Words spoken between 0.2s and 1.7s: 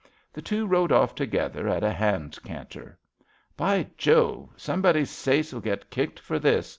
The two rode off together